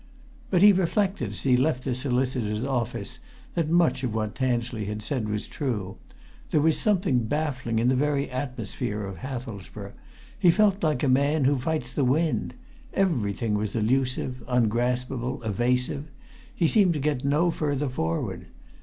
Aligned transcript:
But 0.49 0.63
he 0.63 0.73
reflected, 0.73 1.29
as 1.29 1.43
he 1.43 1.55
left 1.55 1.83
the 1.83 1.93
solicitor's 1.93 2.63
office, 2.63 3.19
that 3.53 3.69
much 3.69 4.01
of 4.03 4.15
what 4.15 4.33
Tansley 4.33 4.85
had 4.85 5.03
said 5.03 5.29
was 5.29 5.45
true. 5.45 5.97
There 6.49 6.59
was 6.59 6.79
something 6.79 7.25
baffling 7.25 7.77
in 7.77 7.87
the 7.87 7.95
very 7.95 8.27
atmosphere 8.27 9.03
of 9.03 9.17
Hathelsborough 9.17 9.93
he 10.39 10.49
felt 10.49 10.81
like 10.83 11.03
a 11.03 11.07
man 11.07 11.43
who 11.45 11.59
fights 11.59 11.93
the 11.93 12.03
wind. 12.03 12.55
Everything 12.95 13.53
was 13.53 13.75
elusive, 13.75 14.43
ungraspable, 14.47 15.39
evasive 15.43 16.05
he 16.55 16.67
seemed 16.67 16.95
to 16.95 16.99
get 16.99 17.23
no 17.23 17.51
further 17.51 17.87
forward. 17.87 18.47